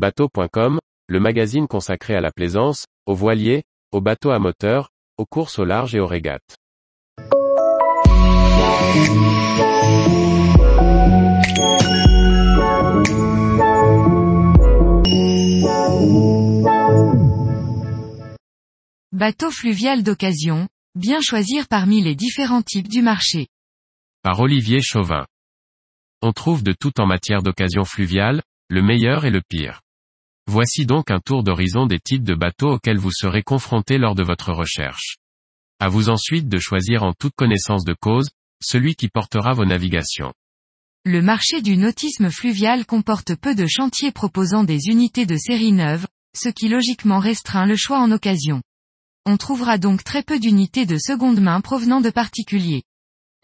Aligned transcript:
Bateau.com, 0.00 0.78
le 1.08 1.20
magazine 1.20 1.68
consacré 1.68 2.14
à 2.14 2.22
la 2.22 2.30
plaisance, 2.30 2.86
aux 3.04 3.14
voiliers, 3.14 3.64
aux 3.92 4.00
bateaux 4.00 4.30
à 4.30 4.38
moteur, 4.38 4.88
aux 5.18 5.26
courses 5.26 5.58
au 5.58 5.66
large 5.66 5.94
et 5.94 6.00
aux 6.00 6.06
régates. 6.06 6.56
Bateau 19.12 19.50
fluvial 19.50 20.02
d'occasion, 20.02 20.66
bien 20.94 21.20
choisir 21.20 21.68
parmi 21.68 22.00
les 22.00 22.14
différents 22.14 22.62
types 22.62 22.88
du 22.88 23.02
marché. 23.02 23.48
Par 24.22 24.40
Olivier 24.40 24.80
Chauvin. 24.80 25.26
On 26.22 26.32
trouve 26.32 26.62
de 26.62 26.72
tout 26.72 27.02
en 27.02 27.06
matière 27.06 27.42
d'occasion 27.42 27.84
fluviale, 27.84 28.40
le 28.70 28.80
meilleur 28.80 29.26
et 29.26 29.30
le 29.30 29.42
pire. 29.46 29.82
Voici 30.52 30.84
donc 30.84 31.12
un 31.12 31.20
tour 31.20 31.44
d'horizon 31.44 31.86
des 31.86 32.00
types 32.00 32.24
de 32.24 32.34
bateaux 32.34 32.72
auxquels 32.72 32.98
vous 32.98 33.12
serez 33.12 33.44
confrontés 33.44 33.98
lors 33.98 34.16
de 34.16 34.24
votre 34.24 34.52
recherche. 34.52 35.14
À 35.78 35.86
vous 35.86 36.08
ensuite 36.08 36.48
de 36.48 36.58
choisir 36.58 37.04
en 37.04 37.12
toute 37.12 37.36
connaissance 37.36 37.84
de 37.84 37.94
cause, 37.94 38.30
celui 38.60 38.96
qui 38.96 39.06
portera 39.06 39.52
vos 39.52 39.64
navigations. 39.64 40.32
Le 41.04 41.22
marché 41.22 41.62
du 41.62 41.76
nautisme 41.76 42.30
fluvial 42.30 42.84
comporte 42.84 43.36
peu 43.36 43.54
de 43.54 43.68
chantiers 43.68 44.10
proposant 44.10 44.64
des 44.64 44.88
unités 44.88 45.24
de 45.24 45.36
série 45.36 45.70
neuve, 45.70 46.08
ce 46.36 46.48
qui 46.48 46.68
logiquement 46.68 47.20
restreint 47.20 47.64
le 47.64 47.76
choix 47.76 48.00
en 48.00 48.10
occasion. 48.10 48.60
On 49.26 49.36
trouvera 49.36 49.78
donc 49.78 50.02
très 50.02 50.24
peu 50.24 50.40
d'unités 50.40 50.84
de 50.84 50.98
seconde 50.98 51.38
main 51.38 51.60
provenant 51.60 52.00
de 52.00 52.10
particuliers. 52.10 52.82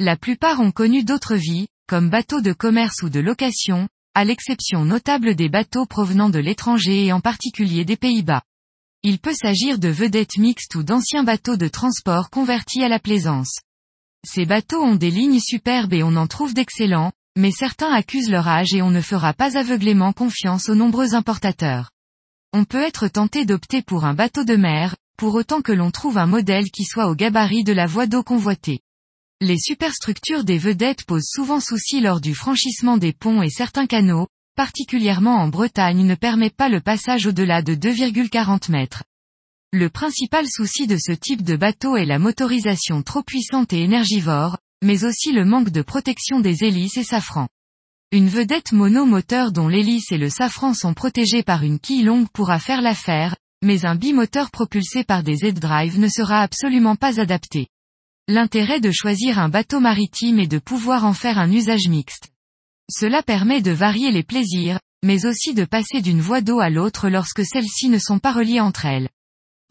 La 0.00 0.16
plupart 0.16 0.58
ont 0.58 0.72
connu 0.72 1.04
d'autres 1.04 1.36
vies, 1.36 1.68
comme 1.86 2.10
bateaux 2.10 2.40
de 2.40 2.52
commerce 2.52 3.04
ou 3.04 3.10
de 3.10 3.20
location, 3.20 3.86
à 4.16 4.24
l'exception 4.24 4.86
notable 4.86 5.34
des 5.34 5.50
bateaux 5.50 5.84
provenant 5.84 6.30
de 6.30 6.38
l'étranger 6.38 7.04
et 7.04 7.12
en 7.12 7.20
particulier 7.20 7.84
des 7.84 7.98
Pays-Bas. 7.98 8.40
Il 9.02 9.18
peut 9.18 9.34
s'agir 9.34 9.78
de 9.78 9.88
vedettes 9.88 10.38
mixtes 10.38 10.74
ou 10.74 10.82
d'anciens 10.82 11.22
bateaux 11.22 11.58
de 11.58 11.68
transport 11.68 12.30
convertis 12.30 12.82
à 12.82 12.88
la 12.88 12.98
plaisance. 12.98 13.58
Ces 14.26 14.46
bateaux 14.46 14.82
ont 14.82 14.94
des 14.94 15.10
lignes 15.10 15.38
superbes 15.38 15.92
et 15.92 16.02
on 16.02 16.16
en 16.16 16.26
trouve 16.26 16.54
d'excellents, 16.54 17.12
mais 17.36 17.50
certains 17.50 17.92
accusent 17.92 18.30
leur 18.30 18.48
âge 18.48 18.72
et 18.72 18.80
on 18.80 18.90
ne 18.90 19.02
fera 19.02 19.34
pas 19.34 19.58
aveuglément 19.58 20.14
confiance 20.14 20.70
aux 20.70 20.74
nombreux 20.74 21.14
importateurs. 21.14 21.90
On 22.54 22.64
peut 22.64 22.82
être 22.82 23.08
tenté 23.08 23.44
d'opter 23.44 23.82
pour 23.82 24.06
un 24.06 24.14
bateau 24.14 24.44
de 24.44 24.56
mer, 24.56 24.96
pour 25.18 25.34
autant 25.34 25.60
que 25.60 25.72
l'on 25.72 25.90
trouve 25.90 26.16
un 26.16 26.24
modèle 26.24 26.70
qui 26.70 26.84
soit 26.84 27.08
au 27.08 27.14
gabarit 27.14 27.64
de 27.64 27.74
la 27.74 27.84
voie 27.84 28.06
d'eau 28.06 28.22
convoitée. 28.22 28.80
Les 29.42 29.58
superstructures 29.58 30.44
des 30.44 30.56
vedettes 30.56 31.04
posent 31.04 31.28
souvent 31.28 31.60
souci 31.60 32.00
lors 32.00 32.22
du 32.22 32.34
franchissement 32.34 32.96
des 32.96 33.12
ponts 33.12 33.42
et 33.42 33.50
certains 33.50 33.86
canaux, 33.86 34.28
particulièrement 34.56 35.34
en 35.34 35.48
Bretagne 35.48 36.06
ne 36.06 36.14
permettent 36.14 36.56
pas 36.56 36.70
le 36.70 36.80
passage 36.80 37.26
au-delà 37.26 37.60
de 37.60 37.74
2,40 37.74 38.70
mètres. 38.70 39.04
Le 39.74 39.90
principal 39.90 40.46
souci 40.48 40.86
de 40.86 40.96
ce 40.96 41.12
type 41.12 41.42
de 41.42 41.54
bateau 41.54 41.96
est 41.96 42.06
la 42.06 42.18
motorisation 42.18 43.02
trop 43.02 43.22
puissante 43.22 43.74
et 43.74 43.82
énergivore, 43.82 44.56
mais 44.82 45.04
aussi 45.04 45.32
le 45.32 45.44
manque 45.44 45.68
de 45.68 45.82
protection 45.82 46.40
des 46.40 46.64
hélices 46.64 46.96
et 46.96 47.04
safrans. 47.04 47.48
Une 48.12 48.28
vedette 48.28 48.72
monomoteur 48.72 49.52
dont 49.52 49.68
l'hélice 49.68 50.12
et 50.12 50.18
le 50.18 50.30
safran 50.30 50.72
sont 50.72 50.94
protégés 50.94 51.42
par 51.42 51.62
une 51.62 51.78
quille 51.78 52.04
longue 52.04 52.30
pourra 52.30 52.58
faire 52.58 52.80
l'affaire, 52.80 53.36
mais 53.62 53.84
un 53.84 53.96
bimoteur 53.96 54.50
propulsé 54.50 55.04
par 55.04 55.22
des 55.22 55.44
head-drive 55.44 55.98
ne 55.98 56.08
sera 56.08 56.40
absolument 56.40 56.96
pas 56.96 57.20
adapté. 57.20 57.68
L'intérêt 58.28 58.80
de 58.80 58.90
choisir 58.90 59.38
un 59.38 59.48
bateau 59.48 59.78
maritime 59.78 60.40
est 60.40 60.48
de 60.48 60.58
pouvoir 60.58 61.04
en 61.04 61.12
faire 61.12 61.38
un 61.38 61.52
usage 61.52 61.86
mixte. 61.88 62.32
Cela 62.90 63.22
permet 63.22 63.62
de 63.62 63.70
varier 63.70 64.10
les 64.10 64.24
plaisirs, 64.24 64.80
mais 65.04 65.26
aussi 65.26 65.54
de 65.54 65.64
passer 65.64 66.00
d'une 66.00 66.20
voie 66.20 66.40
d'eau 66.40 66.58
à 66.58 66.68
l'autre 66.68 67.08
lorsque 67.08 67.46
celles-ci 67.46 67.88
ne 67.88 67.98
sont 67.98 68.18
pas 68.18 68.32
reliées 68.32 68.60
entre 68.60 68.84
elles. 68.84 69.08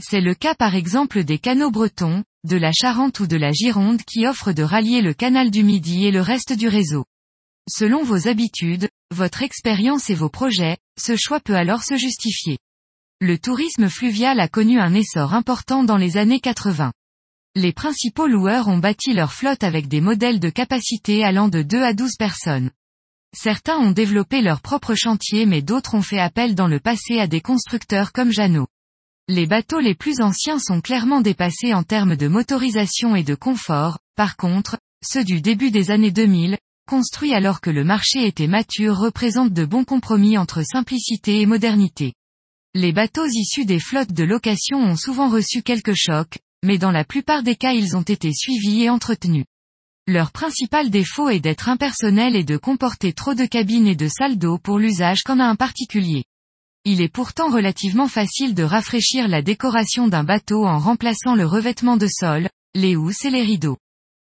C'est 0.01 0.21
le 0.21 0.35
cas 0.35 0.55
par 0.55 0.73
exemple 0.73 1.25
des 1.25 1.37
canaux 1.37 1.69
bretons, 1.69 2.23
de 2.45 2.55
la 2.55 2.71
Charente 2.71 3.19
ou 3.19 3.27
de 3.27 3.35
la 3.35 3.51
Gironde 3.51 4.03
qui 4.03 4.25
offrent 4.25 4.53
de 4.53 4.63
rallier 4.63 5.01
le 5.01 5.13
canal 5.13 5.51
du 5.51 5.63
Midi 5.63 6.05
et 6.05 6.11
le 6.11 6.21
reste 6.21 6.53
du 6.53 6.69
réseau. 6.69 7.03
Selon 7.69 8.03
vos 8.03 8.29
habitudes, 8.29 8.87
votre 9.13 9.41
expérience 9.41 10.09
et 10.09 10.15
vos 10.15 10.29
projets, 10.29 10.77
ce 10.97 11.17
choix 11.17 11.41
peut 11.41 11.55
alors 11.55 11.83
se 11.83 11.97
justifier. 11.97 12.57
Le 13.19 13.37
tourisme 13.37 13.89
fluvial 13.89 14.39
a 14.39 14.47
connu 14.47 14.79
un 14.79 14.93
essor 14.93 15.33
important 15.33 15.83
dans 15.83 15.97
les 15.97 16.15
années 16.15 16.39
80. 16.39 16.93
Les 17.57 17.71
principaux 17.71 18.27
loueurs 18.27 18.67
ont 18.67 18.79
bâti 18.79 19.13
leur 19.13 19.31
flotte 19.31 19.63
avec 19.63 19.87
des 19.87 20.01
modèles 20.01 20.41
de 20.41 20.49
capacité 20.49 21.23
allant 21.23 21.47
de 21.47 21.61
2 21.61 21.83
à 21.83 21.93
12 21.93 22.17
personnes. 22.19 22.69
Certains 23.33 23.77
ont 23.77 23.91
développé 23.91 24.41
leur 24.41 24.61
propre 24.61 24.93
chantier 24.93 25.45
mais 25.45 25.61
d'autres 25.61 25.95
ont 25.95 26.01
fait 26.01 26.19
appel 26.19 26.53
dans 26.53 26.67
le 26.67 26.81
passé 26.81 27.17
à 27.17 27.27
des 27.27 27.39
constructeurs 27.39 28.11
comme 28.11 28.33
Jeannot. 28.33 28.67
Les 29.29 29.47
bateaux 29.47 29.79
les 29.79 29.95
plus 29.95 30.19
anciens 30.19 30.59
sont 30.59 30.81
clairement 30.81 31.21
dépassés 31.21 31.73
en 31.73 31.83
termes 31.83 32.17
de 32.17 32.27
motorisation 32.27 33.15
et 33.15 33.23
de 33.23 33.35
confort, 33.35 33.99
par 34.17 34.35
contre, 34.35 34.77
ceux 35.01 35.23
du 35.23 35.39
début 35.39 35.71
des 35.71 35.91
années 35.91 36.11
2000, 36.11 36.57
construits 36.89 37.33
alors 37.33 37.61
que 37.61 37.69
le 37.69 37.85
marché 37.85 38.27
était 38.27 38.47
mature 38.47 38.97
représentent 38.97 39.53
de 39.53 39.65
bons 39.65 39.85
compromis 39.85 40.37
entre 40.37 40.61
simplicité 40.61 41.39
et 41.39 41.45
modernité. 41.45 42.13
Les 42.73 42.91
bateaux 42.91 43.25
issus 43.25 43.63
des 43.63 43.79
flottes 43.79 44.11
de 44.11 44.25
location 44.25 44.79
ont 44.79 44.97
souvent 44.97 45.29
reçu 45.29 45.63
quelques 45.63 45.95
chocs, 45.95 46.37
mais 46.65 46.77
dans 46.77 46.91
la 46.91 47.05
plupart 47.05 47.43
des 47.43 47.55
cas 47.55 47.71
ils 47.71 47.95
ont 47.95 48.01
été 48.01 48.33
suivis 48.33 48.83
et 48.83 48.89
entretenus. 48.89 49.45
Leur 50.07 50.31
principal 50.31 50.89
défaut 50.89 51.29
est 51.29 51.39
d'être 51.39 51.69
impersonnel 51.69 52.35
et 52.35 52.43
de 52.43 52.57
comporter 52.57 53.13
trop 53.13 53.33
de 53.33 53.45
cabines 53.45 53.87
et 53.87 53.95
de 53.95 54.07
salles 54.07 54.37
d'eau 54.37 54.57
pour 54.57 54.77
l'usage 54.77 55.23
qu'en 55.23 55.39
a 55.39 55.45
un 55.45 55.55
particulier. 55.55 56.25
Il 56.83 57.01
est 57.01 57.09
pourtant 57.09 57.49
relativement 57.49 58.07
facile 58.07 58.53
de 58.53 58.63
rafraîchir 58.63 59.27
la 59.27 59.41
décoration 59.41 60.07
d'un 60.07 60.23
bateau 60.23 60.65
en 60.65 60.77
remplaçant 60.77 61.33
le 61.33 61.45
revêtement 61.45 61.97
de 61.97 62.07
sol, 62.07 62.49
les 62.75 62.95
housses 62.95 63.25
et 63.25 63.31
les 63.31 63.41
rideaux. 63.41 63.77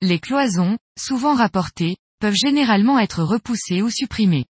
Les 0.02 0.20
cloisons, 0.20 0.78
souvent 0.98 1.34
rapportées, 1.34 1.98
peuvent 2.20 2.36
généralement 2.36 3.00
être 3.00 3.24
repoussées 3.24 3.82
ou 3.82 3.90
supprimées. 3.90 4.46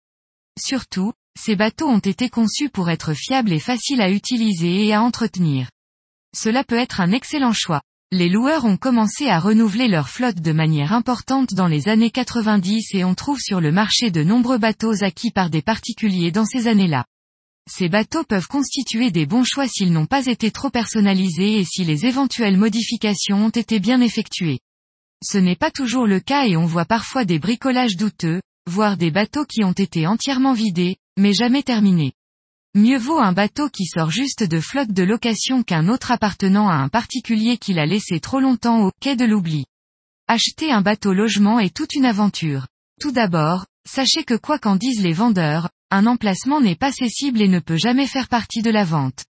Surtout, 0.60 1.14
ces 1.40 1.56
bateaux 1.56 1.88
ont 1.88 2.00
été 2.00 2.30
conçus 2.30 2.70
pour 2.70 2.90
être 2.90 3.14
fiables 3.14 3.54
et 3.54 3.60
faciles 3.60 4.02
à 4.02 4.12
utiliser 4.12 4.86
et 4.86 4.94
à 4.94 5.02
entretenir. 5.02 5.70
Cela 6.40 6.64
peut 6.64 6.78
être 6.78 7.02
un 7.02 7.14
excellent 7.14 7.54
choix. 7.54 7.82
Les 8.12 8.30
loueurs 8.30 8.66
ont 8.66 8.78
commencé 8.78 9.28
à 9.28 9.40
renouveler 9.40 9.88
leur 9.88 10.08
flotte 10.08 10.40
de 10.40 10.52
manière 10.52 10.94
importante 10.94 11.56
dans 11.56 11.66
les 11.66 11.90
années 11.90 12.12
90 12.12 12.94
et 12.94 13.04
on 13.04 13.16
trouve 13.16 13.40
sur 13.40 13.60
le 13.60 13.72
marché 13.72 14.12
de 14.12 14.22
nombreux 14.24 14.60
bateaux 14.60 15.04
acquis 15.04 15.32
par 15.32 15.50
des 15.50 15.64
particuliers 15.64 16.32
dans 16.32 16.46
ces 16.46 16.68
années-là. 16.68 17.06
Ces 17.68 17.90
bateaux 17.90 18.24
peuvent 18.24 18.48
constituer 18.48 19.10
des 19.10 19.26
bons 19.26 19.44
choix 19.44 19.68
s'ils 19.68 19.92
n'ont 19.92 20.06
pas 20.06 20.28
été 20.28 20.52
trop 20.52 20.70
personnalisés 20.70 21.58
et 21.58 21.66
si 21.66 21.84
les 21.84 22.06
éventuelles 22.06 22.58
modifications 22.58 23.48
ont 23.48 23.50
été 23.50 23.80
bien 23.80 24.00
effectuées. 24.00 24.60
Ce 25.24 25.40
n'est 25.40 25.56
pas 25.56 25.72
toujours 25.72 26.06
le 26.06 26.20
cas 26.20 26.46
et 26.46 26.56
on 26.56 26.68
voit 26.68 26.86
parfois 26.86 27.26
des 27.26 27.40
bricolages 27.40 27.98
douteux, 27.98 28.42
voire 28.70 28.96
des 28.96 29.10
bateaux 29.10 29.46
qui 29.46 29.64
ont 29.64 29.74
été 29.74 30.06
entièrement 30.06 30.54
vidés, 30.54 30.98
mais 31.18 31.34
jamais 31.34 31.64
terminés. 31.64 32.14
Mieux 32.78 33.00
vaut 33.00 33.18
un 33.18 33.34
bateau 33.34 33.70
qui 33.70 33.86
sort 33.88 34.12
juste 34.12 34.44
de 34.44 34.60
flotte 34.60 34.92
de 34.92 35.02
location 35.02 35.64
qu'un 35.64 35.88
autre 35.88 36.12
appartenant 36.12 36.70
à 36.70 36.76
un 36.76 36.90
particulier 36.90 37.58
qui 37.58 37.74
l'a 37.74 37.88
laissé 37.88 38.20
trop 38.20 38.40
longtemps 38.40 38.86
au 38.86 38.92
quai 39.02 39.16
de 39.16 39.26
l'oubli. 39.26 39.66
Acheter 40.28 40.72
un 40.72 40.82
bateau 40.82 41.12
logement 41.12 41.60
est 41.60 41.76
toute 41.76 41.96
une 41.96 42.06
aventure. 42.06 42.68
Tout 43.02 43.12
d'abord, 43.12 43.66
sachez 43.90 44.24
que 44.24 44.36
quoi 44.36 44.60
qu'en 44.60 44.76
disent 44.76 45.02
les 45.02 45.12
vendeurs, 45.12 45.72
un 45.90 46.06
emplacement 46.06 46.62
n'est 46.62 46.76
pas 46.76 46.92
cessible 46.92 47.42
et 47.42 47.48
ne 47.48 47.58
peut 47.58 47.78
jamais 47.78 48.06
faire 48.06 48.28
partie 48.28 48.62
de 48.62 48.70
la 48.70 48.84
vente. 48.84 49.26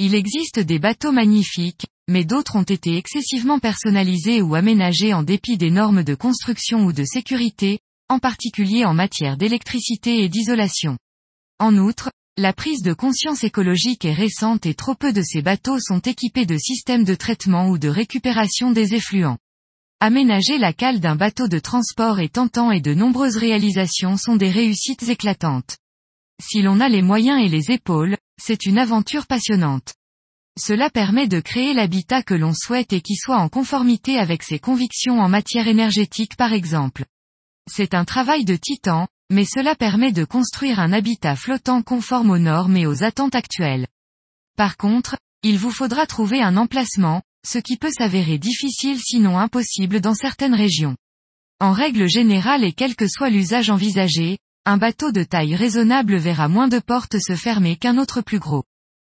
Il 0.00 0.16
existe 0.16 0.58
des 0.58 0.80
bateaux 0.80 1.12
magnifiques, 1.12 1.86
mais 2.08 2.24
d'autres 2.24 2.56
ont 2.56 2.64
été 2.64 2.96
excessivement 2.96 3.60
personnalisés 3.60 4.42
ou 4.42 4.56
aménagés 4.56 5.14
en 5.14 5.22
dépit 5.22 5.58
des 5.58 5.70
normes 5.70 6.02
de 6.02 6.16
construction 6.16 6.86
ou 6.86 6.92
de 6.92 7.04
sécurité, 7.04 7.78
en 8.08 8.18
particulier 8.18 8.84
en 8.84 8.94
matière 8.94 9.36
d'électricité 9.36 10.24
et 10.24 10.28
d'isolation. 10.28 10.98
En 11.60 11.76
outre, 11.76 12.10
la 12.40 12.54
prise 12.54 12.80
de 12.80 12.94
conscience 12.94 13.44
écologique 13.44 14.06
est 14.06 14.14
récente 14.14 14.64
et 14.64 14.72
trop 14.72 14.94
peu 14.94 15.12
de 15.12 15.20
ces 15.20 15.42
bateaux 15.42 15.78
sont 15.78 16.00
équipés 16.00 16.46
de 16.46 16.56
systèmes 16.56 17.04
de 17.04 17.14
traitement 17.14 17.68
ou 17.68 17.76
de 17.76 17.88
récupération 17.88 18.70
des 18.70 18.94
effluents. 18.94 19.36
Aménager 20.00 20.56
la 20.56 20.72
cale 20.72 21.00
d'un 21.00 21.16
bateau 21.16 21.48
de 21.48 21.58
transport 21.58 22.18
est 22.18 22.32
tentant 22.32 22.70
et 22.70 22.80
de 22.80 22.94
nombreuses 22.94 23.36
réalisations 23.36 24.16
sont 24.16 24.36
des 24.36 24.48
réussites 24.48 25.02
éclatantes. 25.02 25.76
Si 26.42 26.62
l'on 26.62 26.80
a 26.80 26.88
les 26.88 27.02
moyens 27.02 27.44
et 27.44 27.48
les 27.48 27.72
épaules, 27.72 28.16
c'est 28.42 28.64
une 28.64 28.78
aventure 28.78 29.26
passionnante. 29.26 29.92
Cela 30.58 30.88
permet 30.88 31.28
de 31.28 31.40
créer 31.40 31.74
l'habitat 31.74 32.22
que 32.22 32.32
l'on 32.32 32.54
souhaite 32.54 32.94
et 32.94 33.02
qui 33.02 33.16
soit 33.16 33.36
en 33.36 33.50
conformité 33.50 34.16
avec 34.16 34.42
ses 34.44 34.58
convictions 34.58 35.20
en 35.20 35.28
matière 35.28 35.68
énergétique 35.68 36.36
par 36.36 36.54
exemple. 36.54 37.04
C'est 37.70 37.92
un 37.92 38.06
travail 38.06 38.46
de 38.46 38.56
titan, 38.56 39.08
mais 39.30 39.44
cela 39.44 39.74
permet 39.76 40.12
de 40.12 40.24
construire 40.24 40.80
un 40.80 40.92
habitat 40.92 41.36
flottant 41.36 41.82
conforme 41.82 42.30
aux 42.30 42.38
normes 42.38 42.76
et 42.76 42.86
aux 42.86 43.04
attentes 43.04 43.36
actuelles. 43.36 43.86
Par 44.56 44.76
contre, 44.76 45.16
il 45.42 45.56
vous 45.56 45.70
faudra 45.70 46.06
trouver 46.06 46.42
un 46.42 46.56
emplacement, 46.56 47.22
ce 47.46 47.58
qui 47.58 47.76
peut 47.76 47.92
s'avérer 47.92 48.38
difficile 48.38 48.98
sinon 49.00 49.38
impossible 49.38 50.00
dans 50.00 50.14
certaines 50.14 50.54
régions. 50.54 50.96
En 51.60 51.72
règle 51.72 52.08
générale 52.08 52.64
et 52.64 52.72
quel 52.72 52.96
que 52.96 53.06
soit 53.06 53.30
l'usage 53.30 53.70
envisagé, 53.70 54.38
un 54.66 54.76
bateau 54.76 55.12
de 55.12 55.22
taille 55.22 55.54
raisonnable 55.54 56.16
verra 56.16 56.48
moins 56.48 56.68
de 56.68 56.78
portes 56.78 57.18
se 57.18 57.34
fermer 57.34 57.76
qu'un 57.76 57.98
autre 57.98 58.20
plus 58.20 58.38
gros. 58.38 58.64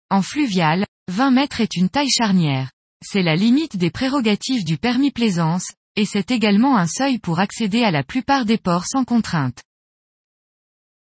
En 0.10 0.22
fluvial, 0.22 0.86
20 1.12 1.32
mètres 1.32 1.62
est 1.62 1.76
une 1.76 1.90
taille 1.90 2.10
charnière. 2.10 2.72
C'est 3.04 3.22
la 3.22 3.36
limite 3.36 3.78
des 3.78 3.92
prérogatives 3.92 4.64
du 4.64 4.78
permis 4.78 5.12
plaisance, 5.12 5.72
et 5.96 6.06
c'est 6.06 6.32
également 6.32 6.78
un 6.78 6.88
seuil 6.88 7.20
pour 7.20 7.40
accéder 7.40 7.84
à 7.84 7.92
la 7.92 8.04
plupart 8.04 8.46
des 8.46 8.58
ports 8.58 8.86
sans 8.86 9.04
contrainte. 9.04 9.65